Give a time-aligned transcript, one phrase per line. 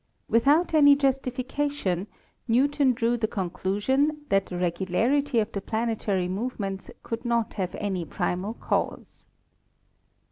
[0.27, 2.07] Without any justification,
[2.47, 7.75] Newton drew the con clusion that the regularity of the planetary movements could not have
[7.75, 9.27] any primal cause.